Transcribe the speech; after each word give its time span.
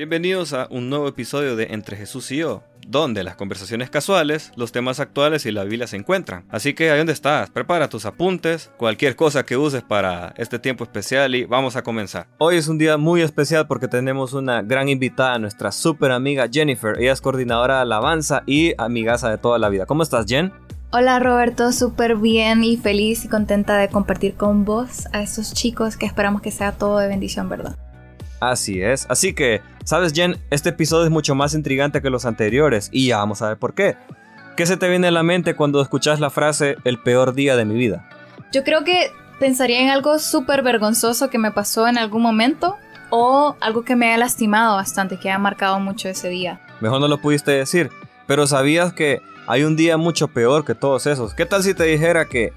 Bienvenidos 0.00 0.54
a 0.54 0.66
un 0.70 0.88
nuevo 0.88 1.08
episodio 1.08 1.56
de 1.56 1.74
Entre 1.74 1.94
Jesús 1.94 2.32
y 2.32 2.38
yo, 2.38 2.62
donde 2.88 3.22
las 3.22 3.36
conversaciones 3.36 3.90
casuales, 3.90 4.50
los 4.56 4.72
temas 4.72 4.98
actuales 4.98 5.44
y 5.44 5.52
la 5.52 5.64
Biblia 5.64 5.86
se 5.86 5.98
encuentran. 5.98 6.46
Así 6.48 6.72
que 6.72 6.90
ahí 6.90 6.96
donde 6.96 7.12
estás, 7.12 7.50
prepara 7.50 7.90
tus 7.90 8.06
apuntes, 8.06 8.70
cualquier 8.78 9.14
cosa 9.14 9.44
que 9.44 9.58
uses 9.58 9.82
para 9.82 10.32
este 10.38 10.58
tiempo 10.58 10.84
especial 10.84 11.34
y 11.34 11.44
vamos 11.44 11.76
a 11.76 11.82
comenzar. 11.82 12.28
Hoy 12.38 12.56
es 12.56 12.66
un 12.68 12.78
día 12.78 12.96
muy 12.96 13.20
especial 13.20 13.66
porque 13.66 13.88
tenemos 13.88 14.32
una 14.32 14.62
gran 14.62 14.88
invitada, 14.88 15.38
nuestra 15.38 15.70
super 15.70 16.12
amiga 16.12 16.48
Jennifer. 16.50 16.98
Ella 16.98 17.12
es 17.12 17.20
coordinadora 17.20 17.74
de 17.74 17.82
alabanza 17.82 18.42
y 18.46 18.72
amigaza 18.78 19.28
de 19.28 19.36
toda 19.36 19.58
la 19.58 19.68
vida. 19.68 19.84
¿Cómo 19.84 20.02
estás, 20.02 20.24
Jen? 20.26 20.50
Hola 20.92 21.18
Roberto, 21.18 21.72
súper 21.72 22.16
bien 22.16 22.64
y 22.64 22.78
feliz 22.78 23.26
y 23.26 23.28
contenta 23.28 23.76
de 23.76 23.88
compartir 23.90 24.32
con 24.32 24.64
vos 24.64 25.08
a 25.12 25.20
estos 25.20 25.52
chicos 25.52 25.98
que 25.98 26.06
esperamos 26.06 26.40
que 26.40 26.52
sea 26.52 26.72
todo 26.72 26.96
de 26.96 27.06
bendición, 27.06 27.50
¿verdad? 27.50 27.76
Así 28.40 28.82
es. 28.82 29.06
Así 29.10 29.34
que, 29.34 29.60
¿sabes, 29.84 30.12
Jen? 30.14 30.38
Este 30.50 30.70
episodio 30.70 31.04
es 31.04 31.10
mucho 31.10 31.34
más 31.34 31.54
intrigante 31.54 32.00
que 32.00 32.10
los 32.10 32.24
anteriores 32.24 32.88
y 32.90 33.08
ya 33.08 33.18
vamos 33.18 33.42
a 33.42 33.48
ver 33.48 33.58
por 33.58 33.74
qué. 33.74 33.96
¿Qué 34.56 34.66
se 34.66 34.76
te 34.76 34.88
viene 34.88 35.08
a 35.08 35.10
la 35.10 35.22
mente 35.22 35.54
cuando 35.54 35.80
escuchas 35.80 36.20
la 36.20 36.30
frase 36.30 36.76
el 36.84 36.98
peor 36.98 37.34
día 37.34 37.54
de 37.56 37.64
mi 37.64 37.74
vida? 37.74 38.08
Yo 38.52 38.64
creo 38.64 38.82
que 38.82 39.10
pensaría 39.38 39.80
en 39.80 39.90
algo 39.90 40.18
súper 40.18 40.62
vergonzoso 40.62 41.30
que 41.30 41.38
me 41.38 41.50
pasó 41.50 41.86
en 41.86 41.98
algún 41.98 42.22
momento 42.22 42.76
o 43.10 43.56
algo 43.60 43.84
que 43.84 43.96
me 43.96 44.08
haya 44.08 44.18
lastimado 44.18 44.76
bastante, 44.76 45.18
que 45.18 45.28
haya 45.28 45.38
marcado 45.38 45.78
mucho 45.78 46.08
ese 46.08 46.28
día. 46.28 46.60
Mejor 46.80 47.00
no 47.00 47.08
lo 47.08 47.18
pudiste 47.18 47.50
decir, 47.52 47.90
pero 48.26 48.46
sabías 48.46 48.92
que 48.92 49.20
hay 49.46 49.64
un 49.64 49.76
día 49.76 49.96
mucho 49.96 50.28
peor 50.28 50.64
que 50.64 50.74
todos 50.74 51.06
esos. 51.06 51.34
¿Qué 51.34 51.46
tal 51.46 51.62
si 51.62 51.74
te 51.74 51.84
dijera 51.84 52.26
que 52.26 52.52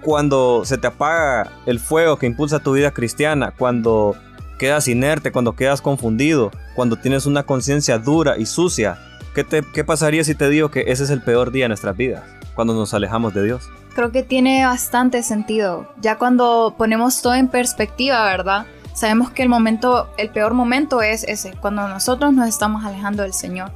cuando 0.00 0.64
se 0.64 0.78
te 0.78 0.86
apaga 0.86 1.50
el 1.66 1.80
fuego 1.80 2.16
que 2.16 2.26
impulsa 2.26 2.60
tu 2.60 2.72
vida 2.72 2.92
cristiana, 2.92 3.52
cuando 3.56 4.16
quedas 4.62 4.86
inerte, 4.86 5.32
cuando 5.32 5.56
quedas 5.56 5.82
confundido, 5.82 6.52
cuando 6.76 6.94
tienes 6.94 7.26
una 7.26 7.42
conciencia 7.42 7.98
dura 7.98 8.38
y 8.38 8.46
sucia, 8.46 8.96
¿qué, 9.34 9.42
te, 9.42 9.64
¿qué 9.74 9.82
pasaría 9.82 10.22
si 10.22 10.36
te 10.36 10.48
digo 10.48 10.70
que 10.70 10.84
ese 10.86 11.02
es 11.02 11.10
el 11.10 11.20
peor 11.20 11.50
día 11.50 11.64
de 11.64 11.70
nuestras 11.70 11.96
vidas? 11.96 12.22
Cuando 12.54 12.72
nos 12.72 12.94
alejamos 12.94 13.34
de 13.34 13.42
Dios. 13.42 13.68
Creo 13.92 14.12
que 14.12 14.22
tiene 14.22 14.64
bastante 14.64 15.24
sentido. 15.24 15.92
Ya 16.00 16.16
cuando 16.16 16.76
ponemos 16.78 17.22
todo 17.22 17.34
en 17.34 17.48
perspectiva, 17.48 18.24
¿verdad? 18.24 18.66
Sabemos 18.94 19.32
que 19.32 19.42
el 19.42 19.48
momento, 19.48 20.08
el 20.16 20.30
peor 20.30 20.54
momento 20.54 21.02
es 21.02 21.24
ese, 21.24 21.54
cuando 21.60 21.88
nosotros 21.88 22.32
nos 22.32 22.48
estamos 22.48 22.84
alejando 22.84 23.24
del 23.24 23.32
Señor. 23.32 23.72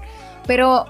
Pero, 0.47 0.87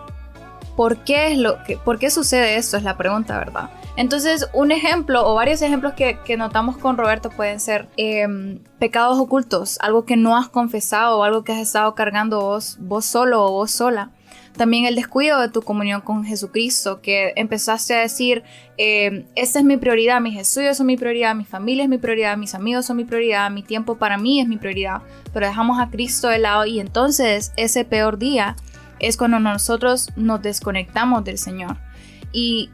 ¿por 0.76 1.04
qué 1.04 1.32
es 1.32 1.38
lo 1.38 1.64
que, 1.64 1.78
por 1.78 1.98
qué 1.98 2.10
sucede 2.10 2.58
esto? 2.58 2.76
Es 2.76 2.82
la 2.82 2.98
pregunta, 2.98 3.38
¿verdad? 3.38 3.70
Entonces, 3.96 4.48
un 4.52 4.72
ejemplo 4.72 5.26
o 5.26 5.34
varios 5.34 5.62
ejemplos 5.62 5.94
que, 5.94 6.36
notamos 6.36 6.76
con 6.76 6.98
Roberto 6.98 7.30
pueden 7.30 7.60
ser 7.60 7.88
em, 7.96 8.58
pecados 8.78 9.18
ocultos, 9.18 9.78
algo 9.80 10.04
que 10.04 10.16
no 10.16 10.36
has 10.36 10.48
confesado 10.48 11.18
o 11.18 11.24
algo 11.24 11.44
que 11.44 11.52
has 11.52 11.60
estado 11.60 11.94
cargando 11.94 12.40
vos, 12.40 12.76
vos 12.78 13.06
solo 13.06 13.44
o 13.44 13.52
vos 13.52 13.70
sola. 13.70 14.10
También 14.56 14.86
el 14.86 14.94
descuido 14.94 15.40
de 15.40 15.50
tu 15.50 15.62
comunión 15.62 16.00
con 16.00 16.24
Jesucristo, 16.24 17.00
que 17.00 17.32
empezaste 17.36 17.94
a 17.94 18.00
decir, 18.00 18.42
eh, 18.78 19.26
esta 19.34 19.58
es 19.58 19.64
mi 19.64 19.76
prioridad, 19.76 20.20
mis 20.20 20.38
estudios 20.38 20.78
son 20.78 20.86
mi 20.86 20.96
prioridad, 20.96 21.34
mi 21.34 21.44
familia 21.44 21.84
es 21.84 21.90
mi 21.90 21.98
prioridad, 21.98 22.36
mis 22.36 22.54
amigos 22.54 22.86
son 22.86 22.96
mi 22.96 23.04
prioridad, 23.04 23.50
mi 23.50 23.62
tiempo 23.62 23.96
para 23.96 24.16
mí 24.16 24.40
es 24.40 24.48
mi 24.48 24.56
prioridad, 24.56 25.02
pero 25.32 25.46
dejamos 25.46 25.78
a 25.78 25.90
Cristo 25.90 26.28
de 26.28 26.38
lado 26.38 26.64
y 26.64 26.80
entonces 26.80 27.52
ese 27.56 27.84
peor 27.84 28.18
día 28.18 28.56
es 28.98 29.16
cuando 29.18 29.40
nosotros 29.40 30.10
nos 30.16 30.40
desconectamos 30.40 31.24
del 31.24 31.36
Señor. 31.36 31.76
Y 32.32 32.70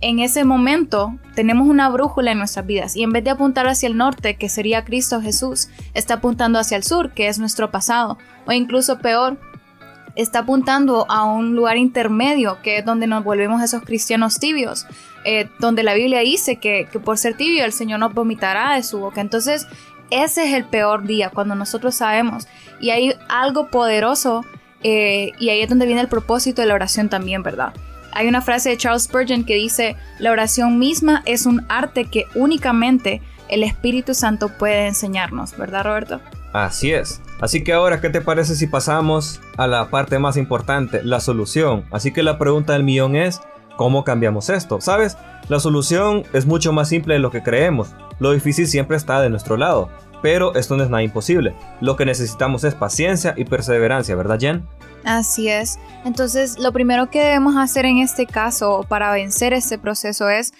en 0.00 0.18
ese 0.18 0.44
momento 0.44 1.14
tenemos 1.34 1.68
una 1.68 1.88
brújula 1.88 2.32
en 2.32 2.38
nuestras 2.38 2.66
vidas 2.66 2.96
y 2.96 3.02
en 3.02 3.12
vez 3.12 3.24
de 3.24 3.30
apuntar 3.30 3.66
hacia 3.66 3.88
el 3.88 3.96
norte, 3.96 4.36
que 4.36 4.48
sería 4.48 4.84
Cristo 4.84 5.20
Jesús, 5.20 5.68
está 5.94 6.14
apuntando 6.14 6.58
hacia 6.58 6.76
el 6.76 6.82
sur, 6.82 7.12
que 7.12 7.28
es 7.28 7.38
nuestro 7.38 7.70
pasado, 7.70 8.18
o 8.46 8.52
incluso 8.52 8.98
peor, 8.98 9.38
está 10.14 10.40
apuntando 10.40 11.06
a 11.10 11.24
un 11.24 11.54
lugar 11.54 11.76
intermedio, 11.76 12.58
que 12.62 12.78
es 12.78 12.84
donde 12.84 13.06
nos 13.06 13.24
volvemos 13.24 13.62
esos 13.62 13.82
cristianos 13.82 14.38
tibios, 14.38 14.86
eh, 15.24 15.48
donde 15.60 15.82
la 15.82 15.94
Biblia 15.94 16.20
dice 16.20 16.56
que, 16.56 16.88
por 17.04 17.18
ser 17.18 17.36
tibio 17.36 17.64
el 17.64 17.72
Señor 17.72 18.00
nos 18.00 18.14
vomitará 18.14 18.74
de 18.74 18.82
su 18.82 18.98
boca. 18.98 19.20
Entonces, 19.20 19.66
ese 20.10 20.48
es 20.48 20.54
el 20.54 20.64
peor 20.66 21.06
día, 21.06 21.30
cuando 21.30 21.54
nosotros 21.54 21.94
sabemos, 21.94 22.48
y 22.80 22.90
hay 22.90 23.14
algo 23.28 23.68
poderoso, 23.68 24.44
eh, 24.82 25.32
y 25.38 25.48
ahí 25.50 25.62
es 25.62 25.68
donde 25.68 25.86
viene 25.86 26.00
el 26.00 26.08
propósito 26.08 26.62
de 26.62 26.68
la 26.68 26.74
oración 26.74 27.08
también, 27.08 27.42
¿verdad? 27.42 27.74
Hay 28.16 28.28
una 28.28 28.40
frase 28.40 28.70
de 28.70 28.78
Charles 28.78 29.02
Spurgeon 29.02 29.44
que 29.44 29.56
dice, 29.56 29.94
la 30.18 30.32
oración 30.32 30.78
misma 30.78 31.22
es 31.26 31.44
un 31.44 31.66
arte 31.68 32.06
que 32.06 32.24
únicamente 32.34 33.20
el 33.50 33.62
Espíritu 33.62 34.14
Santo 34.14 34.48
puede 34.56 34.86
enseñarnos, 34.86 35.54
¿verdad 35.58 35.84
Roberto? 35.84 36.22
Así 36.54 36.92
es. 36.92 37.20
Así 37.42 37.62
que 37.62 37.74
ahora, 37.74 38.00
¿qué 38.00 38.08
te 38.08 38.22
parece 38.22 38.54
si 38.54 38.68
pasamos 38.68 39.42
a 39.58 39.66
la 39.66 39.90
parte 39.90 40.18
más 40.18 40.38
importante, 40.38 41.02
la 41.04 41.20
solución? 41.20 41.84
Así 41.90 42.10
que 42.10 42.22
la 42.22 42.38
pregunta 42.38 42.72
del 42.72 42.84
millón 42.84 43.16
es, 43.16 43.42
¿cómo 43.76 44.02
cambiamos 44.02 44.48
esto? 44.48 44.80
¿Sabes? 44.80 45.18
La 45.48 45.60
solución 45.60 46.22
es 46.32 46.46
mucho 46.46 46.72
más 46.72 46.88
simple 46.88 47.12
de 47.12 47.20
lo 47.20 47.30
que 47.30 47.42
creemos. 47.42 47.94
Lo 48.18 48.32
difícil 48.32 48.66
siempre 48.66 48.96
está 48.96 49.20
de 49.20 49.28
nuestro 49.28 49.58
lado. 49.58 49.90
Pero 50.22 50.54
esto 50.54 50.74
no 50.78 50.82
es 50.82 50.88
nada 50.88 51.02
imposible. 51.02 51.54
Lo 51.82 51.96
que 51.96 52.06
necesitamos 52.06 52.64
es 52.64 52.74
paciencia 52.74 53.34
y 53.36 53.44
perseverancia, 53.44 54.16
¿verdad 54.16 54.40
Jen? 54.40 54.66
Así 55.06 55.48
es. 55.48 55.78
Entonces, 56.04 56.58
lo 56.58 56.72
primero 56.72 57.10
que 57.10 57.22
debemos 57.22 57.56
hacer 57.56 57.86
en 57.86 57.98
este 57.98 58.26
caso 58.26 58.84
para 58.88 59.12
vencer 59.12 59.52
este 59.52 59.78
proceso 59.78 60.28
es 60.28 60.52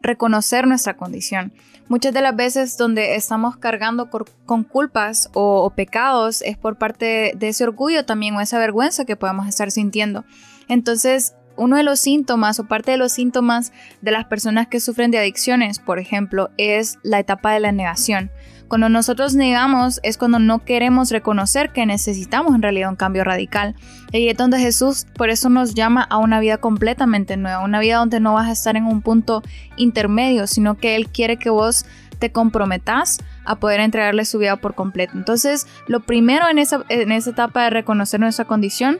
reconocer 0.00 0.66
nuestra 0.66 0.96
condición. 0.96 1.52
Muchas 1.86 2.14
de 2.14 2.22
las 2.22 2.34
veces 2.34 2.78
donde 2.78 3.16
estamos 3.16 3.58
cargando 3.58 4.08
con 4.46 4.64
culpas 4.64 5.28
o, 5.34 5.68
pecados 5.76 6.40
es 6.40 6.56
por 6.56 6.78
parte 6.78 7.32
de 7.36 7.48
ese 7.48 7.64
orgullo 7.64 8.06
también 8.06 8.34
o 8.36 8.40
esa 8.40 8.58
vergüenza 8.58 9.04
que 9.04 9.16
podemos 9.16 9.46
estar 9.46 9.70
sintiendo. 9.70 10.24
Entonces, 10.68 11.34
uno 11.60 11.76
de 11.76 11.82
los 11.82 12.00
síntomas 12.00 12.58
o 12.58 12.64
parte 12.64 12.90
de 12.90 12.96
los 12.96 13.12
síntomas 13.12 13.72
de 14.00 14.10
las 14.10 14.24
personas 14.24 14.66
que 14.68 14.80
sufren 14.80 15.10
de 15.10 15.18
adicciones, 15.18 15.78
por 15.78 15.98
ejemplo, 15.98 16.50
es 16.56 16.98
la 17.02 17.18
etapa 17.18 17.52
de 17.52 17.60
la 17.60 17.70
negación. 17.70 18.30
Cuando 18.66 18.88
nosotros 18.88 19.34
negamos 19.34 20.00
es 20.02 20.16
cuando 20.16 20.38
no 20.38 20.64
queremos 20.64 21.10
reconocer 21.10 21.70
que 21.72 21.84
necesitamos 21.84 22.54
en 22.54 22.62
realidad 22.62 22.88
un 22.88 22.96
cambio 22.96 23.24
radical. 23.24 23.74
Y 24.12 24.28
es 24.28 24.36
donde 24.36 24.58
Jesús 24.58 25.06
por 25.16 25.28
eso 25.28 25.50
nos 25.50 25.74
llama 25.74 26.02
a 26.02 26.18
una 26.18 26.40
vida 26.40 26.56
completamente 26.56 27.36
nueva, 27.36 27.64
una 27.64 27.80
vida 27.80 27.96
donde 27.96 28.20
no 28.20 28.34
vas 28.34 28.48
a 28.48 28.52
estar 28.52 28.76
en 28.76 28.86
un 28.86 29.02
punto 29.02 29.42
intermedio, 29.76 30.46
sino 30.46 30.76
que 30.76 30.96
Él 30.96 31.08
quiere 31.08 31.36
que 31.36 31.50
vos 31.50 31.84
te 32.20 32.32
comprometas 32.32 33.18
a 33.44 33.56
poder 33.56 33.80
entregarle 33.80 34.24
su 34.24 34.38
vida 34.38 34.56
por 34.56 34.74
completo. 34.74 35.14
Entonces, 35.16 35.66
lo 35.88 36.00
primero 36.00 36.48
en 36.48 36.58
esa, 36.58 36.84
en 36.88 37.12
esa 37.12 37.30
etapa 37.30 37.64
de 37.64 37.70
reconocer 37.70 38.20
nuestra 38.20 38.44
condición 38.44 38.98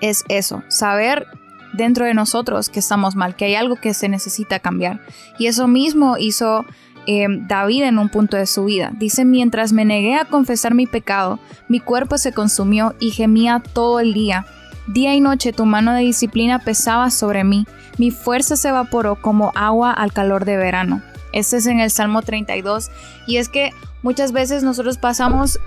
es 0.00 0.24
eso, 0.28 0.62
saber 0.68 1.26
dentro 1.72 2.04
de 2.04 2.14
nosotros 2.14 2.68
que 2.68 2.80
estamos 2.80 3.16
mal, 3.16 3.36
que 3.36 3.46
hay 3.46 3.54
algo 3.54 3.76
que 3.76 3.94
se 3.94 4.08
necesita 4.08 4.58
cambiar. 4.58 5.00
Y 5.38 5.46
eso 5.46 5.68
mismo 5.68 6.16
hizo 6.18 6.64
eh, 7.06 7.26
David 7.28 7.84
en 7.84 7.98
un 7.98 8.08
punto 8.08 8.36
de 8.36 8.46
su 8.46 8.64
vida. 8.64 8.92
Dice, 8.98 9.24
mientras 9.24 9.72
me 9.72 9.84
negué 9.84 10.16
a 10.16 10.26
confesar 10.26 10.74
mi 10.74 10.86
pecado, 10.86 11.38
mi 11.68 11.80
cuerpo 11.80 12.18
se 12.18 12.32
consumió 12.32 12.94
y 13.00 13.10
gemía 13.10 13.62
todo 13.72 14.00
el 14.00 14.12
día. 14.12 14.46
Día 14.86 15.14
y 15.14 15.20
noche 15.20 15.52
tu 15.52 15.66
mano 15.66 15.92
de 15.94 16.02
disciplina 16.02 16.58
pesaba 16.58 17.10
sobre 17.10 17.44
mí, 17.44 17.66
mi 17.98 18.10
fuerza 18.10 18.56
se 18.56 18.68
evaporó 18.68 19.16
como 19.16 19.52
agua 19.54 19.92
al 19.92 20.12
calor 20.12 20.44
de 20.44 20.56
verano. 20.56 21.02
Este 21.32 21.58
es 21.58 21.66
en 21.66 21.80
el 21.80 21.90
Salmo 21.90 22.22
32 22.22 22.90
y 23.26 23.36
es 23.36 23.48
que 23.48 23.70
muchas 24.02 24.32
veces 24.32 24.62
nosotros 24.62 24.98
pasamos 24.98 25.60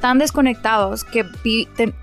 tan 0.00 0.18
desconectados 0.18 1.04
que 1.04 1.24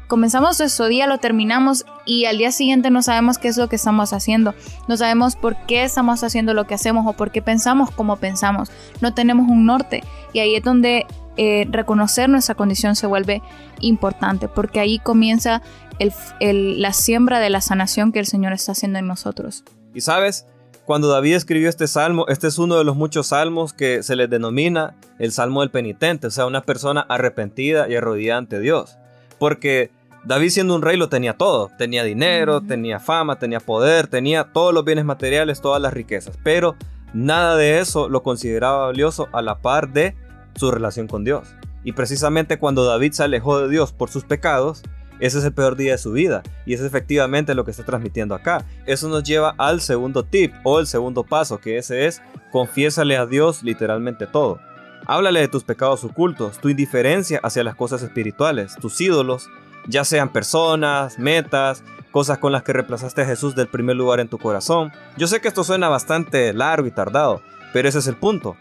comenzamos 0.07 0.59
nuestro 0.59 0.87
día, 0.87 1.07
lo 1.07 1.17
terminamos 1.19 1.85
y 2.05 2.25
al 2.25 2.37
día 2.37 2.51
siguiente 2.51 2.89
no 2.89 3.01
sabemos 3.01 3.37
qué 3.37 3.47
es 3.47 3.57
lo 3.57 3.69
que 3.69 3.75
estamos 3.75 4.13
haciendo, 4.13 4.53
no 4.87 4.97
sabemos 4.97 5.35
por 5.35 5.55
qué 5.65 5.83
estamos 5.83 6.23
haciendo 6.23 6.53
lo 6.53 6.65
que 6.65 6.73
hacemos 6.73 7.05
o 7.07 7.13
por 7.13 7.31
qué 7.31 7.41
pensamos 7.41 7.91
como 7.91 8.17
pensamos, 8.17 8.71
no 9.01 9.13
tenemos 9.13 9.49
un 9.49 9.65
norte 9.65 10.03
y 10.33 10.39
ahí 10.39 10.55
es 10.55 10.63
donde 10.63 11.05
eh, 11.35 11.67
reconocer 11.71 12.29
nuestra 12.29 12.55
condición 12.55 12.95
se 12.95 13.07
vuelve 13.07 13.41
importante 13.79 14.47
porque 14.47 14.79
ahí 14.79 14.99
comienza 14.99 15.61
la 16.39 16.93
siembra 16.93 17.39
de 17.39 17.49
la 17.49 17.61
sanación 17.61 18.11
que 18.11 18.19
el 18.19 18.25
Señor 18.25 18.53
está 18.53 18.73
haciendo 18.73 18.99
en 18.99 19.07
nosotros. 19.07 19.63
Y 19.93 20.01
sabes, 20.01 20.47
cuando 20.85 21.07
David 21.07 21.35
escribió 21.35 21.69
este 21.69 21.87
salmo, 21.87 22.25
este 22.27 22.47
es 22.47 22.57
uno 22.57 22.77
de 22.77 22.83
los 22.83 22.95
muchos 22.95 23.27
salmos 23.27 23.73
que 23.73 24.03
se 24.03 24.15
les 24.15 24.29
denomina 24.29 24.95
el 25.17 25.31
salmo 25.31 25.61
del 25.61 25.71
penitente, 25.71 26.27
o 26.27 26.31
sea, 26.31 26.45
una 26.45 26.63
persona 26.63 27.05
arrepentida 27.07 27.87
y 27.89 27.95
arrodillada 27.95 28.39
ante 28.39 28.59
Dios. 28.59 28.97
Porque 29.39 29.91
David 30.25 30.49
siendo 30.49 30.75
un 30.75 30.81
rey 30.81 30.97
lo 30.97 31.09
tenía 31.09 31.37
todo, 31.37 31.69
tenía 31.77 32.03
dinero, 32.03 32.61
tenía 32.61 32.99
fama, 32.99 33.39
tenía 33.39 33.59
poder, 33.59 34.07
tenía 34.07 34.51
todos 34.51 34.73
los 34.73 34.83
bienes 34.83 35.05
materiales, 35.05 35.61
todas 35.61 35.81
las 35.81 35.93
riquezas, 35.93 36.37
pero 36.43 36.75
nada 37.13 37.55
de 37.55 37.79
eso 37.79 38.09
lo 38.09 38.23
consideraba 38.23 38.87
valioso 38.87 39.29
a 39.31 39.41
la 39.41 39.59
par 39.59 39.93
de 39.93 40.15
su 40.55 40.69
relación 40.71 41.07
con 41.07 41.23
Dios. 41.23 41.47
Y 41.85 41.93
precisamente 41.93 42.59
cuando 42.59 42.85
David 42.85 43.11
se 43.13 43.23
alejó 43.23 43.59
de 43.59 43.69
Dios 43.69 43.91
por 43.91 44.09
sus 44.09 44.23
pecados, 44.23 44.83
ese 45.25 45.39
es 45.39 45.45
el 45.45 45.53
peor 45.53 45.77
día 45.77 45.93
de 45.93 45.97
su 45.97 46.11
vida 46.11 46.43
y 46.65 46.73
es 46.73 46.81
efectivamente 46.81 47.55
lo 47.55 47.63
que 47.63 47.71
está 47.71 47.85
transmitiendo 47.85 48.35
acá. 48.35 48.65
Eso 48.85 49.07
nos 49.07 49.23
lleva 49.23 49.55
al 49.57 49.79
segundo 49.79 50.23
tip 50.23 50.53
o 50.65 50.81
el 50.81 50.85
segundo 50.85 51.23
paso, 51.23 51.59
que 51.59 51.77
ese 51.77 52.07
es 52.07 52.21
confiésale 52.51 53.15
a 53.15 53.25
Dios 53.25 53.63
literalmente 53.63 54.27
todo. 54.27 54.59
Háblale 55.05 55.39
de 55.39 55.47
tus 55.47 55.63
pecados 55.63 56.03
ocultos, 56.03 56.59
tu 56.59 56.67
indiferencia 56.67 57.39
hacia 57.41 57.63
las 57.63 57.75
cosas 57.75 58.03
espirituales, 58.03 58.75
tus 58.75 58.99
ídolos, 58.99 59.49
ya 59.87 60.03
sean 60.03 60.27
personas, 60.27 61.17
metas, 61.17 61.85
cosas 62.11 62.37
con 62.37 62.51
las 62.51 62.63
que 62.63 62.73
reemplazaste 62.73 63.21
a 63.21 63.25
Jesús 63.25 63.55
del 63.55 63.69
primer 63.69 63.95
lugar 63.95 64.19
en 64.19 64.27
tu 64.27 64.37
corazón. 64.37 64.91
Yo 65.15 65.27
sé 65.27 65.39
que 65.39 65.47
esto 65.47 65.63
suena 65.63 65.87
bastante 65.87 66.51
largo 66.51 66.85
y 66.85 66.91
tardado, 66.91 67.41
pero 67.71 67.87
ese 67.87 67.99
es 67.99 68.07
el 68.07 68.17
punto. 68.17 68.57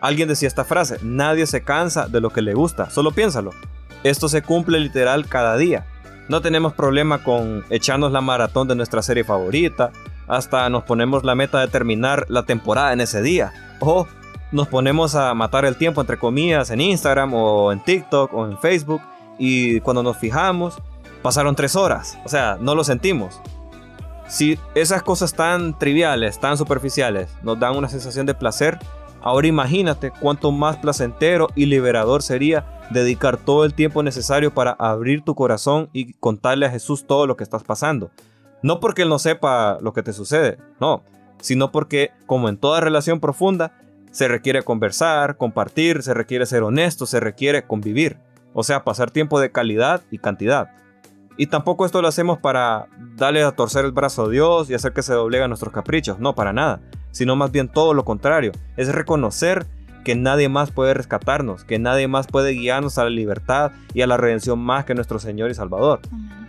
Alguien 0.00 0.28
decía 0.28 0.48
esta 0.48 0.64
frase, 0.64 0.96
nadie 1.02 1.46
se 1.46 1.62
cansa 1.62 2.08
de 2.08 2.22
lo 2.22 2.30
que 2.30 2.40
le 2.40 2.54
gusta, 2.54 2.88
solo 2.88 3.10
piénsalo. 3.10 3.50
Esto 4.02 4.28
se 4.28 4.40
cumple 4.40 4.80
literal 4.80 5.26
cada 5.26 5.56
día. 5.56 5.86
No 6.28 6.40
tenemos 6.40 6.72
problema 6.72 7.22
con 7.22 7.64
echarnos 7.70 8.12
la 8.12 8.20
maratón 8.20 8.68
de 8.68 8.74
nuestra 8.74 9.02
serie 9.02 9.24
favorita, 9.24 9.92
hasta 10.26 10.68
nos 10.70 10.82
ponemos 10.82 11.24
la 11.24 11.34
meta 11.34 11.60
de 11.60 11.68
terminar 11.68 12.26
la 12.28 12.42
temporada 12.42 12.92
en 12.92 13.00
ese 13.00 13.22
día. 13.22 13.52
O 13.80 14.06
nos 14.52 14.68
ponemos 14.68 15.14
a 15.14 15.34
matar 15.34 15.64
el 15.64 15.76
tiempo 15.76 16.00
entre 16.00 16.18
comillas 16.18 16.70
en 16.70 16.80
Instagram 16.80 17.34
o 17.34 17.72
en 17.72 17.82
TikTok 17.82 18.32
o 18.32 18.46
en 18.46 18.58
Facebook 18.58 19.02
y 19.38 19.80
cuando 19.80 20.02
nos 20.02 20.16
fijamos 20.16 20.78
pasaron 21.22 21.54
tres 21.54 21.76
horas. 21.76 22.18
O 22.24 22.28
sea, 22.28 22.56
no 22.60 22.74
lo 22.74 22.84
sentimos. 22.84 23.40
Si 24.28 24.58
esas 24.74 25.02
cosas 25.02 25.34
tan 25.34 25.78
triviales, 25.78 26.40
tan 26.40 26.56
superficiales, 26.56 27.28
nos 27.42 27.58
dan 27.58 27.76
una 27.76 27.88
sensación 27.88 28.26
de 28.26 28.34
placer, 28.34 28.78
ahora 29.22 29.46
imagínate 29.46 30.10
cuánto 30.10 30.52
más 30.52 30.76
placentero 30.76 31.48
y 31.54 31.66
liberador 31.66 32.22
sería 32.22 32.64
dedicar 32.90 33.36
todo 33.36 33.64
el 33.64 33.74
tiempo 33.74 34.02
necesario 34.02 34.54
para 34.54 34.72
abrir 34.72 35.22
tu 35.22 35.34
corazón 35.34 35.88
y 35.92 36.14
contarle 36.14 36.66
a 36.66 36.70
Jesús 36.70 37.06
todo 37.06 37.26
lo 37.26 37.36
que 37.36 37.44
estás 37.44 37.64
pasando. 37.64 38.10
No 38.62 38.80
porque 38.80 39.02
Él 39.02 39.08
no 39.08 39.18
sepa 39.18 39.78
lo 39.80 39.92
que 39.92 40.02
te 40.02 40.12
sucede, 40.12 40.58
no, 40.80 41.02
sino 41.40 41.72
porque, 41.72 42.10
como 42.26 42.48
en 42.48 42.56
toda 42.56 42.80
relación 42.80 43.20
profunda, 43.20 43.72
se 44.10 44.28
requiere 44.28 44.62
conversar, 44.62 45.36
compartir, 45.36 46.02
se 46.02 46.14
requiere 46.14 46.46
ser 46.46 46.62
honesto, 46.62 47.06
se 47.06 47.20
requiere 47.20 47.66
convivir. 47.66 48.18
O 48.54 48.62
sea, 48.62 48.84
pasar 48.84 49.10
tiempo 49.10 49.38
de 49.38 49.52
calidad 49.52 50.02
y 50.10 50.18
cantidad. 50.18 50.70
Y 51.36 51.48
tampoco 51.48 51.84
esto 51.84 52.00
lo 52.00 52.08
hacemos 52.08 52.38
para 52.38 52.88
darle 53.16 53.42
a 53.42 53.52
torcer 53.52 53.84
el 53.84 53.92
brazo 53.92 54.24
a 54.24 54.28
Dios 54.30 54.70
y 54.70 54.74
hacer 54.74 54.94
que 54.94 55.02
se 55.02 55.12
doblega 55.12 55.44
a 55.44 55.48
nuestros 55.48 55.72
caprichos. 55.72 56.18
No, 56.18 56.34
para 56.34 56.54
nada. 56.54 56.80
Sino 57.10 57.36
más 57.36 57.50
bien 57.50 57.68
todo 57.68 57.94
lo 57.94 58.04
contrario. 58.04 58.52
Es 58.76 58.88
reconocer 58.94 59.66
que 60.04 60.14
nadie 60.14 60.48
más 60.48 60.70
puede 60.70 60.94
rescatarnos, 60.94 61.64
que 61.64 61.80
nadie 61.80 62.06
más 62.06 62.28
puede 62.28 62.52
guiarnos 62.52 62.96
a 62.96 63.04
la 63.04 63.10
libertad 63.10 63.72
y 63.92 64.02
a 64.02 64.06
la 64.06 64.16
redención 64.16 64.58
más 64.60 64.84
que 64.84 64.94
nuestro 64.94 65.18
Señor 65.18 65.50
y 65.50 65.54
Salvador. 65.54 66.00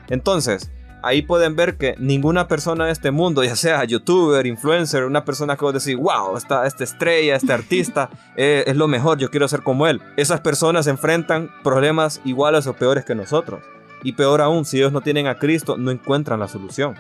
Entonces, 0.10 0.70
ahí 1.02 1.22
pueden 1.22 1.56
ver 1.56 1.78
que 1.78 1.96
ninguna 1.98 2.48
persona 2.48 2.86
de 2.86 2.92
este 2.92 3.12
mundo, 3.12 3.44
ya 3.44 3.56
sea 3.56 3.84
youtuber, 3.84 4.46
influencer, 4.46 5.06
una 5.06 5.26
persona 5.26 5.56
que 5.56 5.66
vos 5.66 5.74
decís, 5.74 6.00
wow, 6.00 6.38
esta, 6.38 6.68
esta 6.68 6.84
estrella, 6.84 7.36
este 7.36 7.54
artista 7.54 8.10
eh, 8.36 8.64
es 8.68 8.76
lo 8.76 8.88
mejor, 8.88 9.18
yo 9.18 9.32
quiero 9.32 9.48
ser 9.48 9.64
como 9.64 9.88
él. 9.88 10.02
Esas 10.18 10.42
personas 10.42 10.86
enfrentan 10.86 11.50
problemas 11.64 12.22
iguales 12.26 12.68
o 12.68 12.74
peores 12.74 13.06
que 13.06 13.16
nosotros. 13.16 13.64
Y 14.04 14.12
peor 14.12 14.42
aún, 14.42 14.66
si 14.66 14.78
ellos 14.78 14.92
no 14.92 15.02
tienen 15.02 15.28
a 15.28 15.40
Cristo, 15.40 15.78
no 15.78 15.90
encuentran 15.90 16.40
la 16.40 16.48
solución. 16.48 16.94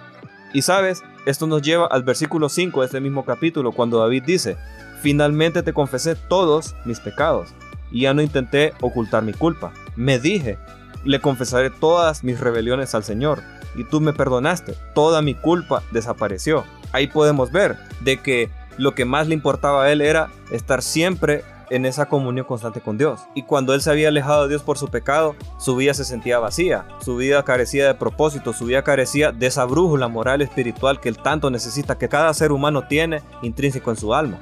Y 0.53 0.63
sabes, 0.63 1.03
esto 1.29 1.45
nos 1.45 1.61
lleva 1.61 1.87
al 1.87 2.03
versículo 2.03 2.49
5 2.49 2.79
de 2.79 2.85
este 2.85 3.01
mismo 3.01 3.25
capítulo, 3.25 3.71
cuando 3.71 3.99
David 3.99 4.23
dice, 4.25 4.57
finalmente 5.01 5.61
te 5.61 5.73
confesé 5.73 6.15
todos 6.15 6.75
mis 6.85 6.99
pecados, 6.99 7.49
y 7.91 8.01
ya 8.01 8.13
no 8.13 8.21
intenté 8.21 8.73
ocultar 8.81 9.23
mi 9.23 9.33
culpa. 9.33 9.73
Me 9.95 10.19
dije, 10.19 10.57
le 11.03 11.19
confesaré 11.21 11.69
todas 11.69 12.23
mis 12.23 12.39
rebeliones 12.39 12.95
al 12.95 13.03
Señor 13.03 13.41
y 13.75 13.83
tú 13.83 14.01
me 14.01 14.13
perdonaste. 14.13 14.75
Toda 14.93 15.21
mi 15.21 15.35
culpa 15.35 15.83
desapareció. 15.91 16.65
Ahí 16.91 17.07
podemos 17.07 17.51
ver 17.51 17.77
de 18.01 18.17
que 18.17 18.49
lo 18.77 18.93
que 18.95 19.05
más 19.05 19.27
le 19.27 19.33
importaba 19.33 19.83
a 19.83 19.91
él 19.91 20.01
era 20.01 20.29
estar 20.51 20.81
siempre 20.81 21.43
en 21.69 21.85
esa 21.85 22.07
comunión 22.07 22.45
constante 22.45 22.81
con 22.81 22.97
Dios. 22.97 23.21
Y 23.33 23.43
cuando 23.43 23.73
él 23.73 23.81
se 23.81 23.89
había 23.89 24.09
alejado 24.09 24.43
de 24.43 24.49
Dios 24.49 24.63
por 24.63 24.77
su 24.77 24.87
pecado, 24.87 25.35
su 25.57 25.75
vida 25.75 25.93
se 25.93 26.05
sentía 26.05 26.39
vacía, 26.39 26.85
su 26.99 27.15
vida 27.17 27.43
carecía 27.43 27.87
de 27.87 27.93
propósito, 27.93 28.53
su 28.53 28.65
vida 28.65 28.83
carecía 28.83 29.31
de 29.31 29.47
esa 29.47 29.65
brújula 29.65 30.07
moral 30.07 30.41
espiritual 30.41 30.99
que 30.99 31.09
él 31.09 31.17
tanto 31.17 31.49
necesita, 31.49 31.97
que 31.97 32.09
cada 32.09 32.33
ser 32.33 32.51
humano 32.51 32.87
tiene 32.87 33.21
intrínseco 33.41 33.91
en 33.91 33.97
su 33.97 34.13
alma. 34.13 34.39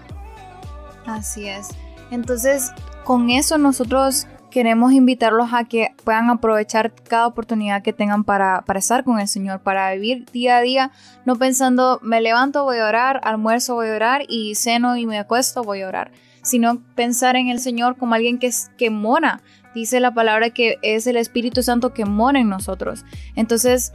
Así 1.06 1.48
es. 1.48 1.70
Entonces, 2.12 2.72
con 3.04 3.30
eso 3.30 3.58
nosotros 3.58 4.28
queremos 4.56 4.94
invitarlos 4.94 5.50
a 5.52 5.66
que 5.66 5.90
puedan 6.06 6.30
aprovechar 6.30 6.94
cada 6.94 7.28
oportunidad 7.28 7.82
que 7.82 7.92
tengan 7.92 8.24
para, 8.24 8.62
para 8.62 8.80
estar 8.80 9.04
con 9.04 9.20
el 9.20 9.28
Señor, 9.28 9.60
para 9.60 9.92
vivir 9.92 10.26
día 10.32 10.58
a 10.58 10.62
día, 10.62 10.92
no 11.26 11.36
pensando, 11.36 12.00
me 12.02 12.22
levanto, 12.22 12.64
voy 12.64 12.78
a 12.78 12.88
orar, 12.88 13.20
almuerzo, 13.26 13.76
voy 13.76 13.90
a 13.90 13.96
orar 13.96 14.22
y 14.30 14.56
ceno 14.56 14.96
y 14.96 15.06
me 15.06 15.20
acuesto, 15.20 15.64
voy 15.64 15.82
a 15.82 15.90
orar, 15.90 16.12
sino 16.46 16.82
pensar 16.96 17.36
en 17.36 17.50
el 17.50 17.60
Señor 17.60 17.98
como 17.98 18.16
alguien 18.16 18.38
que, 18.38 18.50
que 18.78 18.90
mora. 18.90 19.42
Dice 19.74 20.00
la 20.00 20.14
palabra 20.14 20.52
que 20.52 20.78
es 20.84 21.06
el 21.08 21.18
Espíritu 21.18 21.64
Santo 21.64 21.94
que 21.94 22.06
mora 22.06 22.40
en 22.40 22.48
nosotros. 22.48 23.04
Entonces, 23.36 23.92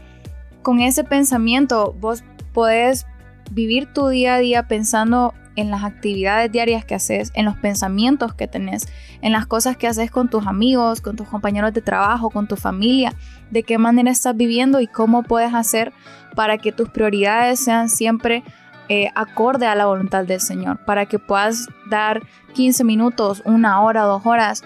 con 0.63 0.81
ese 0.81 1.05
pensamiento, 1.05 1.97
vos 1.99 2.23
podés 2.53 3.07
vivir 3.53 3.93
tu 3.93 4.09
día 4.09 4.35
a 4.35 4.39
día 4.39 4.69
pensando 4.69 5.33
en 5.57 5.71
las 5.71 5.85
actividades 5.85 6.51
diarias 6.51 6.85
que 6.85 6.95
haces, 6.95 7.31
en 7.35 7.45
los 7.45 7.57
pensamientos 7.57 8.35
que 8.35 8.49
tenés, 8.49 8.87
en 9.21 9.33
las 9.33 9.47
cosas 9.47 9.77
que 9.77 9.87
haces 9.87 10.11
con 10.11 10.29
tus 10.29 10.47
amigos, 10.47 11.01
con 11.01 11.17
tus 11.17 11.29
compañeros 11.29 11.73
de 11.73 11.83
trabajo, 11.83 12.31
con 12.31 12.47
tu 12.47 12.57
familia, 12.57 13.15
de 13.51 13.63
qué 13.63 13.79
manera 13.79 14.11
estás 14.11 14.37
viviendo 14.37 14.81
y 14.81 14.87
cómo 14.87 15.23
puedes 15.23 15.55
hacer 15.55 15.93
para 16.35 16.59
que 16.59 16.73
tus 16.73 16.89
prioridades 16.89 17.61
sean 17.61 17.89
siempre 17.89 18.45
eh, 18.91 19.09
acorde 19.15 19.67
a 19.67 19.77
la 19.77 19.87
voluntad 19.87 20.25
del 20.25 20.41
Señor, 20.41 20.79
para 20.85 21.07
que 21.07 21.21
puedas 21.21 21.69
dar 21.89 22.23
15 22.55 22.83
minutos, 22.83 23.41
una 23.45 23.81
hora, 23.83 24.03
dos 24.03 24.27
horas 24.27 24.65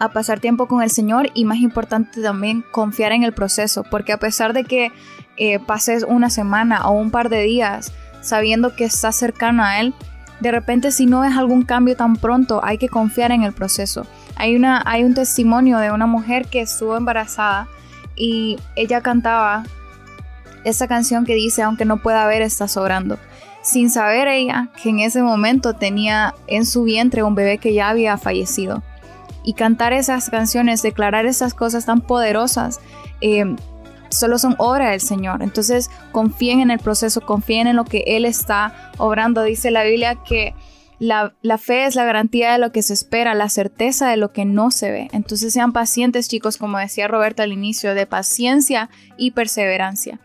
a 0.00 0.08
pasar 0.08 0.40
tiempo 0.40 0.66
con 0.66 0.82
el 0.82 0.90
Señor 0.90 1.30
y 1.32 1.44
más 1.44 1.58
importante 1.58 2.20
también 2.20 2.64
confiar 2.72 3.12
en 3.12 3.22
el 3.22 3.32
proceso, 3.32 3.84
porque 3.84 4.12
a 4.12 4.18
pesar 4.18 4.52
de 4.52 4.64
que 4.64 4.90
eh, 5.36 5.60
pases 5.60 6.04
una 6.08 6.28
semana 6.28 6.88
o 6.88 6.90
un 6.90 7.12
par 7.12 7.28
de 7.28 7.42
días 7.42 7.92
sabiendo 8.20 8.74
que 8.74 8.82
está 8.82 9.12
cercano 9.12 9.62
a 9.62 9.78
Él, 9.78 9.94
de 10.40 10.50
repente 10.50 10.90
si 10.90 11.06
no 11.06 11.20
ves 11.20 11.36
algún 11.36 11.62
cambio 11.62 11.94
tan 11.94 12.16
pronto, 12.16 12.60
hay 12.64 12.78
que 12.78 12.88
confiar 12.88 13.30
en 13.30 13.44
el 13.44 13.52
proceso. 13.52 14.08
Hay, 14.34 14.56
una, 14.56 14.82
hay 14.86 15.04
un 15.04 15.14
testimonio 15.14 15.78
de 15.78 15.92
una 15.92 16.06
mujer 16.06 16.46
que 16.48 16.62
estuvo 16.62 16.96
embarazada 16.96 17.68
y 18.16 18.58
ella 18.74 19.02
cantaba 19.02 19.62
esa 20.64 20.88
canción 20.88 21.24
que 21.24 21.34
dice, 21.34 21.62
aunque 21.62 21.84
no 21.84 22.02
pueda 22.02 22.26
ver, 22.26 22.42
está 22.42 22.68
sobrando. 22.68 23.18
Sin 23.62 23.90
saber 23.90 24.28
ella 24.28 24.68
que 24.82 24.88
en 24.88 25.00
ese 25.00 25.22
momento 25.22 25.74
tenía 25.74 26.34
en 26.46 26.64
su 26.64 26.82
vientre 26.84 27.22
un 27.22 27.34
bebé 27.34 27.58
que 27.58 27.74
ya 27.74 27.88
había 27.88 28.16
fallecido. 28.16 28.82
Y 29.42 29.54
cantar 29.54 29.92
esas 29.92 30.30
canciones, 30.30 30.82
declarar 30.82 31.26
esas 31.26 31.54
cosas 31.54 31.86
tan 31.86 32.00
poderosas, 32.00 32.80
eh, 33.20 33.56
solo 34.10 34.38
son 34.38 34.54
obra 34.58 34.90
del 34.90 35.00
Señor. 35.00 35.42
Entonces 35.42 35.90
confíen 36.12 36.60
en 36.60 36.70
el 36.70 36.78
proceso, 36.78 37.20
confíen 37.20 37.66
en 37.66 37.76
lo 37.76 37.84
que 37.84 38.04
Él 38.06 38.24
está 38.24 38.92
obrando. 38.98 39.42
Dice 39.42 39.70
la 39.70 39.84
Biblia 39.84 40.16
que 40.16 40.54
la, 40.98 41.34
la, 41.40 41.56
fe 41.56 41.86
es 41.86 41.94
la 41.94 42.04
garantía 42.04 42.52
de 42.52 42.58
lo 42.58 42.72
que 42.72 42.82
se 42.82 42.92
espera, 42.92 43.34
la 43.34 43.48
certeza 43.48 44.10
de 44.10 44.18
lo 44.18 44.32
que 44.32 44.44
no 44.44 44.70
se 44.70 44.90
ve. 44.90 45.08
Entonces 45.12 45.52
sean 45.52 45.72
pacientes 45.72 46.28
chicos, 46.28 46.58
como 46.58 46.78
decía 46.78 47.08
Roberto 47.08 47.42
al 47.42 47.52
inicio, 47.52 47.94
de 47.94 48.06
paciencia 48.06 48.90
y 49.16 49.30
perseverancia. 49.30 50.20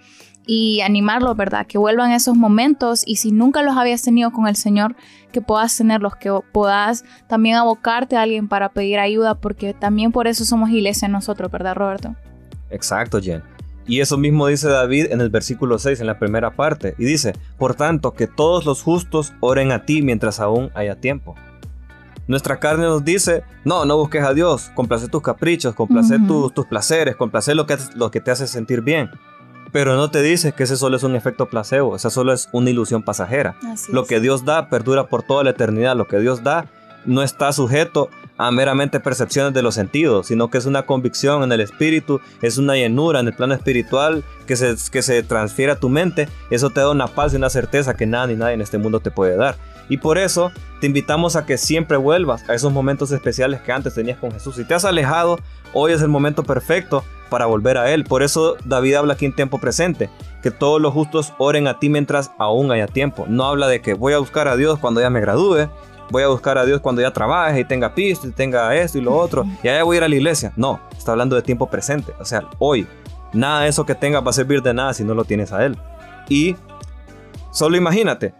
Y 0.47 0.81
animarlos, 0.81 1.35
¿verdad? 1.35 1.65
Que 1.65 1.77
vuelvan 1.77 2.11
esos 2.11 2.35
momentos 2.35 3.01
y 3.05 3.15
si 3.15 3.31
nunca 3.31 3.63
los 3.63 3.77
habías 3.77 4.03
tenido 4.03 4.31
con 4.31 4.47
el 4.47 4.55
Señor, 4.55 4.95
que 5.31 5.41
puedas 5.41 5.75
tenerlos, 5.75 6.15
que 6.15 6.31
puedas 6.51 7.03
también 7.27 7.55
abocarte 7.55 8.15
a 8.15 8.21
alguien 8.21 8.47
para 8.47 8.69
pedir 8.69 8.99
ayuda, 8.99 9.35
porque 9.35 9.73
también 9.73 10.11
por 10.11 10.27
eso 10.27 10.45
somos 10.45 10.69
iglesia 10.69 11.07
nosotros, 11.07 11.51
¿verdad, 11.51 11.75
Roberto? 11.75 12.15
Exacto, 12.69 13.19
Jen. 13.19 13.43
Y 13.87 13.99
eso 13.99 14.17
mismo 14.17 14.47
dice 14.47 14.67
David 14.67 15.07
en 15.11 15.21
el 15.21 15.29
versículo 15.29 15.77
6, 15.77 15.99
en 15.99 16.07
la 16.07 16.17
primera 16.17 16.55
parte. 16.55 16.95
Y 16.97 17.05
dice, 17.05 17.33
por 17.57 17.75
tanto, 17.75 18.13
que 18.13 18.27
todos 18.27 18.65
los 18.65 18.81
justos 18.81 19.33
oren 19.41 19.71
a 19.71 19.85
ti 19.85 20.01
mientras 20.01 20.39
aún 20.39 20.71
haya 20.73 20.95
tiempo. 20.95 21.35
Nuestra 22.27 22.59
carne 22.59 22.85
nos 22.85 23.05
dice, 23.05 23.43
no, 23.63 23.85
no 23.85 23.97
busques 23.97 24.23
a 24.23 24.33
Dios, 24.33 24.71
complace 24.73 25.07
tus 25.07 25.21
caprichos, 25.21 25.75
complace 25.75 26.17
tus, 26.19 26.65
placeres, 26.65 27.15
complace 27.15 27.53
lo 27.53 27.67
que, 27.67 27.77
lo 27.93 28.09
que 28.09 28.19
te 28.19 28.31
hace 28.31 28.47
sentir 28.47 28.81
bien. 28.81 29.11
Pero 29.75 29.97
no 29.97 30.09
te 30.09 30.21
dice 30.21 30.53
que 30.53 30.63
ese 30.63 30.77
solo 30.77 30.95
es 30.95 31.03
un 31.03 31.17
efecto 31.17 31.47
placebo, 31.47 31.97
esa 31.97 32.09
solo 32.09 32.31
es 32.31 32.47
una 32.53 32.69
ilusión 32.69 33.03
pasajera. 33.03 33.57
lo 33.89 34.05
que 34.05 34.21
Dios 34.21 34.45
da 34.45 34.69
perdura 34.69 35.07
por 35.07 35.21
toda 35.21 35.43
la 35.43 35.49
eternidad, 35.49 35.97
lo 35.97 36.07
que 36.07 36.17
Dios 36.17 36.43
da 36.43 36.67
no 37.03 37.21
está 37.21 37.51
sujeto 37.51 38.09
a 38.37 38.51
meramente 38.51 39.01
percepciones 39.01 39.53
de 39.53 39.61
los 39.61 39.75
sentidos, 39.75 40.27
sino 40.27 40.49
que 40.49 40.59
es 40.59 40.65
una 40.65 40.83
convicción 40.83 41.43
en 41.43 41.51
el 41.51 41.59
espíritu, 41.59 42.21
es 42.41 42.57
una 42.57 42.75
llenura 42.75 43.19
en 43.19 43.27
el 43.27 43.33
plano 43.33 43.53
espiritual 43.53 44.23
que 44.47 44.55
se, 44.55 44.75
que 44.89 45.01
se 45.01 45.23
transfiere 45.23 45.73
a 45.73 45.79
tu 45.79 45.89
mente. 45.89 46.29
Eso 46.49 46.69
te 46.69 46.79
da 46.79 46.89
una 46.89 47.07
paz 47.07 47.33
y 47.33 47.35
una 47.35 47.49
certeza 47.49 47.97
que 47.97 48.05
nada 48.05 48.27
ni 48.27 48.35
nadie 48.35 48.53
en 48.53 48.61
este 48.61 48.77
mundo 48.77 49.01
te 49.01 49.11
puede 49.11 49.35
dar. 49.35 49.57
Y 49.89 49.97
por 49.97 50.17
eso 50.17 50.53
te 50.79 50.87
invitamos 50.87 51.35
a 51.35 51.45
que 51.45 51.57
siempre 51.57 51.97
vuelvas 51.97 52.49
a 52.49 52.53
esos 52.53 52.71
momentos 52.71 53.11
especiales 53.11 53.59
que 53.59 53.73
antes 53.73 53.93
tenías 53.93 54.19
con 54.19 54.31
Jesús. 54.31 54.55
Si 54.55 54.63
te 54.63 54.73
has 54.73 54.85
alejado, 54.85 55.37
hoy 55.73 55.91
es 55.91 56.01
el 56.01 56.07
momento 56.07 56.43
perfecto 56.43 57.03
para 57.29 57.45
volver 57.45 57.77
a 57.77 57.91
Él. 57.91 58.03
Por 58.03 58.23
eso 58.23 58.55
David 58.65 58.95
habla 58.95 59.13
aquí 59.13 59.25
en 59.25 59.35
tiempo 59.35 59.59
presente, 59.59 60.09
que 60.41 60.51
todos 60.51 60.81
los 60.81 60.93
justos 60.93 61.33
oren 61.37 61.67
a 61.67 61.79
ti 61.79 61.89
mientras 61.89 62.31
aún 62.37 62.71
haya 62.71 62.87
tiempo. 62.87 63.25
No 63.27 63.45
habla 63.45 63.67
de 63.67 63.81
que 63.81 63.93
voy 63.93 64.13
a 64.13 64.19
buscar 64.19 64.47
a 64.47 64.55
Dios 64.55 64.79
cuando 64.79 65.01
ya 65.01 65.09
me 65.09 65.21
gradúe, 65.21 65.69
voy 66.09 66.23
a 66.23 66.27
buscar 66.27 66.57
a 66.57 66.65
Dios 66.65 66.81
cuando 66.81 67.01
ya 67.01 67.11
trabaje 67.11 67.61
y 67.61 67.65
tenga 67.65 67.93
pisto 67.95 68.27
y 68.27 68.31
tenga 68.31 68.75
esto 68.75 68.97
y 68.97 69.01
lo 69.01 69.15
otro, 69.15 69.45
y 69.63 69.67
allá 69.67 69.83
voy 69.83 69.95
a 69.95 69.97
ir 69.97 70.03
a 70.03 70.07
la 70.07 70.15
iglesia. 70.15 70.53
No, 70.55 70.79
está 70.97 71.11
hablando 71.11 71.35
de 71.35 71.41
tiempo 71.41 71.69
presente, 71.69 72.13
o 72.19 72.25
sea, 72.25 72.47
hoy. 72.59 72.87
Nada 73.33 73.61
de 73.61 73.69
eso 73.69 73.85
que 73.85 73.95
tengas 73.95 74.25
va 74.25 74.29
a 74.29 74.33
servir 74.33 74.61
de 74.61 74.73
nada 74.73 74.93
si 74.93 75.03
no 75.03 75.13
lo 75.13 75.25
tienes 75.25 75.51
a 75.51 75.65
Él. 75.65 75.77
Y 76.29 76.55
solo 77.51 77.75
imagínate, 77.75 78.33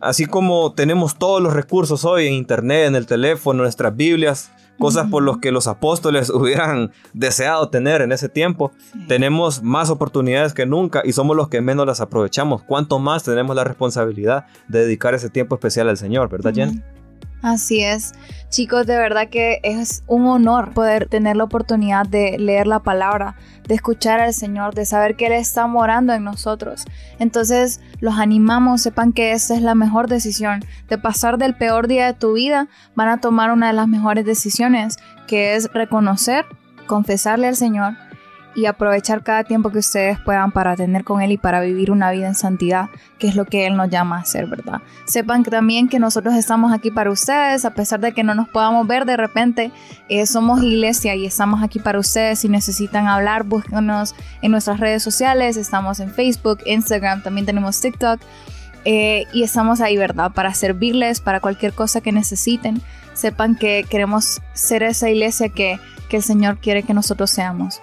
así 0.00 0.24
como 0.26 0.72
tenemos 0.72 1.18
todos 1.18 1.42
los 1.42 1.52
recursos 1.52 2.04
hoy 2.04 2.26
en 2.26 2.34
internet, 2.34 2.86
en 2.86 2.96
el 2.96 3.06
teléfono, 3.06 3.62
nuestras 3.62 3.94
Biblias, 3.94 4.50
cosas 4.78 5.10
por 5.10 5.22
las 5.22 5.38
que 5.38 5.52
los 5.52 5.66
apóstoles 5.66 6.30
hubieran 6.34 6.92
deseado 7.12 7.68
tener 7.68 8.00
en 8.00 8.12
ese 8.12 8.28
tiempo, 8.28 8.72
tenemos 9.06 9.62
más 9.62 9.90
oportunidades 9.90 10.54
que 10.54 10.66
nunca 10.66 11.02
y 11.04 11.12
somos 11.12 11.36
los 11.36 11.48
que 11.48 11.60
menos 11.60 11.86
las 11.86 12.00
aprovechamos. 12.00 12.62
¿Cuánto 12.62 12.98
más 12.98 13.24
tenemos 13.24 13.54
la 13.54 13.64
responsabilidad 13.64 14.46
de 14.68 14.80
dedicar 14.80 15.14
ese 15.14 15.30
tiempo 15.30 15.54
especial 15.56 15.88
al 15.88 15.96
Señor, 15.96 16.28
verdad, 16.28 16.54
Jen? 16.54 16.82
Así 17.42 17.84
es. 17.84 18.14
Chicos, 18.48 18.86
de 18.86 18.96
verdad 18.96 19.28
que 19.28 19.60
es 19.62 20.02
un 20.06 20.26
honor 20.26 20.72
poder 20.72 21.08
tener 21.08 21.36
la 21.36 21.44
oportunidad 21.44 22.06
de 22.06 22.36
leer 22.38 22.66
la 22.66 22.80
palabra, 22.80 23.36
de 23.68 23.74
escuchar 23.74 24.20
al 24.20 24.34
Señor, 24.34 24.74
de 24.74 24.86
saber 24.86 25.16
que 25.16 25.26
Él 25.26 25.34
está 25.34 25.66
morando 25.66 26.14
en 26.14 26.24
nosotros. 26.24 26.84
Entonces, 27.18 27.80
los 28.00 28.18
animamos, 28.18 28.82
sepan 28.82 29.12
que 29.12 29.32
esa 29.32 29.54
es 29.54 29.62
la 29.62 29.74
mejor 29.74 30.08
decisión. 30.08 30.64
De 30.88 30.98
pasar 30.98 31.38
del 31.38 31.54
peor 31.54 31.86
día 31.86 32.06
de 32.06 32.14
tu 32.14 32.32
vida, 32.32 32.68
van 32.94 33.08
a 33.08 33.20
tomar 33.20 33.52
una 33.52 33.68
de 33.68 33.74
las 33.74 33.86
mejores 33.86 34.24
decisiones, 34.24 34.96
que 35.26 35.54
es 35.54 35.70
reconocer, 35.72 36.44
confesarle 36.86 37.48
al 37.48 37.56
Señor 37.56 38.07
y 38.58 38.66
aprovechar 38.66 39.22
cada 39.22 39.44
tiempo 39.44 39.70
que 39.70 39.78
ustedes 39.78 40.18
puedan 40.18 40.50
para 40.50 40.74
tener 40.74 41.04
con 41.04 41.22
Él 41.22 41.30
y 41.30 41.36
para 41.36 41.60
vivir 41.60 41.92
una 41.92 42.10
vida 42.10 42.26
en 42.26 42.34
santidad, 42.34 42.88
que 43.16 43.28
es 43.28 43.36
lo 43.36 43.44
que 43.44 43.68
Él 43.68 43.76
nos 43.76 43.88
llama 43.88 44.16
a 44.16 44.22
hacer, 44.22 44.46
¿verdad? 44.46 44.82
Sepan 45.04 45.44
también 45.44 45.88
que 45.88 46.00
nosotros 46.00 46.34
estamos 46.34 46.72
aquí 46.72 46.90
para 46.90 47.12
ustedes, 47.12 47.64
a 47.64 47.70
pesar 47.70 48.00
de 48.00 48.10
que 48.12 48.24
no 48.24 48.34
nos 48.34 48.48
podamos 48.48 48.84
ver 48.88 49.04
de 49.04 49.16
repente, 49.16 49.70
eh, 50.08 50.26
somos 50.26 50.60
iglesia 50.60 51.14
y 51.14 51.24
estamos 51.24 51.62
aquí 51.62 51.78
para 51.78 52.00
ustedes. 52.00 52.40
Si 52.40 52.48
necesitan 52.48 53.06
hablar, 53.06 53.44
búsquenos 53.44 54.16
en 54.42 54.50
nuestras 54.50 54.80
redes 54.80 55.04
sociales, 55.04 55.56
estamos 55.56 56.00
en 56.00 56.10
Facebook, 56.10 56.58
Instagram, 56.66 57.22
también 57.22 57.46
tenemos 57.46 57.80
TikTok. 57.80 58.20
Eh, 58.84 59.26
y 59.32 59.44
estamos 59.44 59.80
ahí, 59.80 59.96
¿verdad? 59.96 60.32
Para 60.32 60.52
servirles, 60.52 61.20
para 61.20 61.38
cualquier 61.38 61.74
cosa 61.74 62.00
que 62.00 62.10
necesiten. 62.10 62.82
Sepan 63.14 63.54
que 63.54 63.84
queremos 63.88 64.40
ser 64.52 64.82
esa 64.82 65.08
iglesia 65.08 65.48
que, 65.48 65.78
que 66.08 66.16
el 66.16 66.22
Señor 66.24 66.58
quiere 66.58 66.82
que 66.82 66.94
nosotros 66.94 67.30
seamos. 67.30 67.80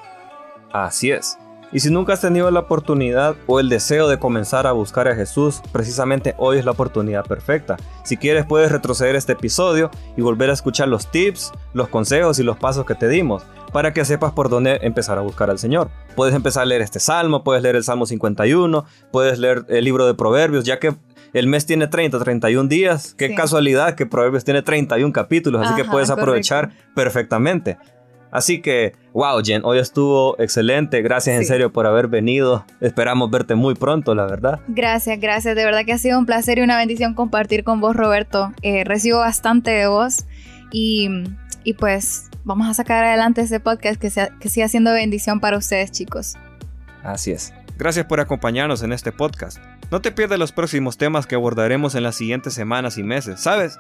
Así 0.72 1.12
es. 1.12 1.38
Y 1.72 1.80
si 1.80 1.90
nunca 1.90 2.14
has 2.14 2.22
tenido 2.22 2.50
la 2.52 2.62
oportunidad 2.62 3.36
o 3.48 3.60
el 3.60 3.70
deseo 3.70 4.08
de 4.08 4.20
comenzar 4.20 4.68
a 4.68 4.72
buscar 4.72 5.08
a 5.08 5.16
Jesús, 5.16 5.62
precisamente 5.72 6.36
hoy 6.38 6.58
es 6.58 6.66
la 6.66 6.72
oportunidad 6.72 7.26
perfecta. 7.26 7.76
Si 8.04 8.18
quieres 8.18 8.46
puedes 8.46 8.72
retroceder 8.72 9.16
este 9.16 9.34
episodio 9.34 9.92
y 10.16 10.22
volver 10.22 10.50
a 10.50 10.54
escuchar 10.54 10.88
los 10.88 11.12
tips, 11.12 11.52
los 11.74 11.90
consejos 11.90 12.40
y 12.40 12.44
los 12.44 12.58
pasos 12.58 12.86
que 12.86 12.96
te 12.96 13.10
dimos 13.10 13.44
para 13.74 13.92
que 13.92 14.06
sepas 14.06 14.32
por 14.32 14.48
dónde 14.48 14.80
empezar 14.84 15.18
a 15.18 15.22
buscar 15.22 15.50
al 15.50 15.60
Señor. 15.60 15.90
Puedes 16.16 16.34
empezar 16.34 16.64
a 16.64 16.66
leer 16.66 16.82
este 16.82 17.02
salmo, 17.02 17.44
puedes 17.44 17.62
leer 17.62 17.76
el 17.76 17.84
Salmo 17.84 18.06
51, 18.06 18.86
puedes 19.12 19.38
leer 19.38 19.66
el 19.68 19.84
libro 19.84 20.06
de 20.06 20.14
Proverbios, 20.14 20.64
ya 20.64 20.80
que 20.80 20.96
el 21.34 21.48
mes 21.48 21.66
tiene 21.66 21.88
30, 21.88 22.18
31 22.18 22.70
días. 22.70 23.14
Qué 23.18 23.36
casualidad 23.36 23.96
que 23.96 24.06
Proverbios 24.06 24.46
tiene 24.46 24.62
31 24.62 25.12
capítulos, 25.12 25.66
así 25.66 25.76
que 25.76 25.84
puedes 25.84 26.10
aprovechar 26.10 26.72
perfectamente. 26.96 27.78
Así 28.36 28.62
que, 28.62 28.92
wow, 29.14 29.42
Jen, 29.42 29.62
hoy 29.64 29.80
estuvo 29.80 30.38
excelente. 30.42 31.02
Gracias 31.02 31.38
en 31.38 31.46
serio 31.46 31.72
por 31.72 31.88
haber 31.88 32.10
venido. 32.10 32.66
Esperamos 32.82 33.32
verte 33.32 33.56
muy 33.56 33.76
pronto, 33.76 34.14
la 34.14 34.26
verdad. 34.26 34.60
Gracias, 34.68 35.18
gracias. 35.22 35.56
De 35.56 35.64
verdad 35.64 35.86
que 35.86 35.94
ha 35.94 35.98
sido 35.98 36.20
un 36.20 36.26
placer 36.26 36.58
y 36.58 36.62
una 36.62 36.76
bendición 36.78 37.14
compartir 37.14 37.64
con 37.64 37.80
vos, 37.80 37.96
Roberto. 37.96 38.52
Eh, 38.62 38.84
recibo 38.84 39.20
bastante 39.20 39.72
de 39.72 39.88
vos 39.88 40.26
y, 40.70 41.08
pues 41.80 42.30
vamos 42.44 42.68
a 42.68 42.74
sacar 42.74 43.06
adelante 43.06 43.40
este 43.40 43.62
podcast 43.62 44.02
que, 44.02 44.10
sea, 44.10 44.28
que 44.38 44.50
siga 44.50 44.68
siendo 44.68 44.92
bendición 44.92 45.40
para 45.40 45.58
ustedes, 45.58 45.94
chicos. 45.94 46.34
Así 47.04 47.32
es. 47.32 47.54
Gracias 47.78 48.06
por 48.06 48.20
acompañarnos 48.20 48.84
en 48.84 48.92
este 48.92 49.14
podcast. 49.14 49.60
No 49.92 50.02
te 50.02 50.12
pierdas 50.12 50.40
los 50.40 50.52
próximos 50.52 50.98
temas 50.98 51.26
que 51.26 51.36
abordaremos 51.36 51.96
en 51.96 52.04
las 52.04 52.16
siguientes 52.16 52.54
semanas 52.54 52.98
y 52.98 53.04
meses, 53.04 53.40
¿sabes? 53.40 53.80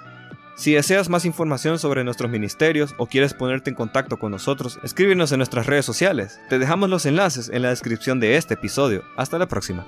Si 0.55 0.73
deseas 0.73 1.09
más 1.09 1.25
información 1.25 1.79
sobre 1.79 2.05
nuestros 2.05 2.31
ministerios 2.31 2.95
o 2.97 3.07
quieres 3.07 3.33
ponerte 3.33 3.69
en 3.69 3.75
contacto 3.75 4.17
con 4.17 4.31
nosotros, 4.31 4.79
escríbenos 4.83 5.33
en 5.33 5.39
nuestras 5.39 5.65
redes 5.65 5.85
sociales. 5.85 6.39
Te 6.49 6.59
dejamos 6.59 6.89
los 6.89 7.05
enlaces 7.05 7.49
en 7.49 7.61
la 7.61 7.69
descripción 7.69 8.21
de 8.21 8.37
este 8.37 8.53
episodio. 8.53 9.03
Hasta 9.17 9.37
la 9.37 9.47
próxima. 9.47 9.85